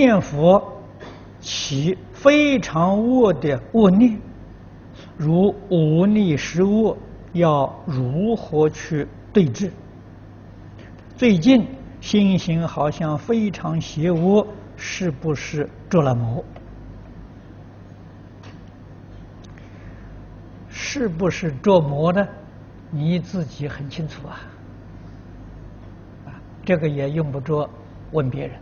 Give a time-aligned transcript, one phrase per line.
[0.00, 0.80] 念佛
[1.40, 4.18] 起非常恶的恶念，
[5.18, 6.96] 如无逆十恶，
[7.34, 9.70] 要如何去对治？
[11.16, 11.66] 最近
[12.00, 16.42] 心行好像非常邪恶，是不是着了魔？
[20.70, 22.26] 是不是着魔呢？
[22.90, 24.40] 你自己很清楚啊。
[26.24, 26.32] 啊，
[26.64, 27.68] 这个也用不着
[28.12, 28.58] 问别人。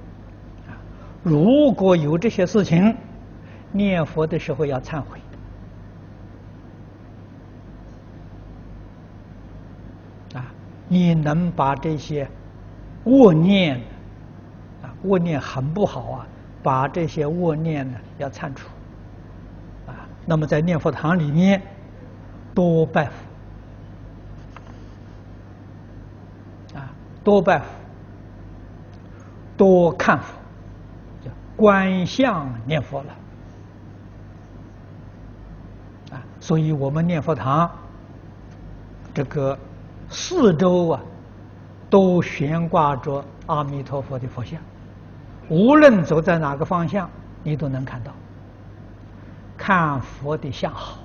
[1.23, 2.97] 如果有这些事情，
[3.73, 5.19] 念佛的时候要忏悔。
[10.35, 10.47] 啊，
[10.89, 12.29] 你能把这些。
[13.05, 13.81] 恶念
[14.83, 16.27] 啊，恶念很不好啊！
[16.63, 18.69] 把这些恶念呢要忏除
[19.87, 19.95] 啊。
[20.27, 21.63] 那么在念佛堂里面
[22.55, 23.13] 多拜佛
[26.79, 26.91] 啊，
[27.25, 27.65] 多拜佛，
[29.57, 30.35] 多看佛，
[31.59, 33.13] 观相念佛了
[36.13, 36.25] 啊。
[36.41, 37.71] 所以我们念佛堂
[39.13, 39.59] 这个
[40.09, 41.01] 四周啊。
[41.91, 44.61] 都悬挂着阿弥陀佛的佛像，
[45.49, 47.09] 无论走在哪个方向，
[47.43, 48.13] 你都能看到。
[49.57, 50.99] 看佛的相好，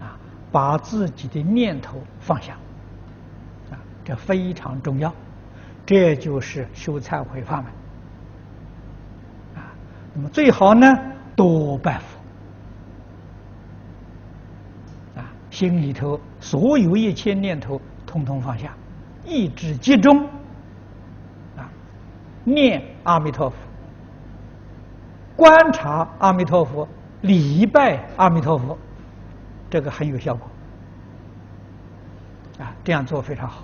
[0.00, 0.16] 啊，
[0.50, 2.54] 把自己的念头放下，
[3.70, 5.12] 啊，这非常重要。
[5.84, 7.66] 这就是修忏悔法门，
[10.14, 10.86] 那么最好呢，
[11.36, 12.18] 多拜佛，
[15.20, 18.74] 啊，心里头所有一切念头，通通放下。
[19.24, 20.24] 意志集中，
[21.56, 21.70] 啊，
[22.42, 23.56] 念阿弥陀佛，
[25.36, 26.88] 观察阿弥陀佛，
[27.20, 28.76] 礼拜阿弥陀佛，
[29.70, 30.48] 这个很有效果，
[32.58, 33.62] 啊，这样做非常好。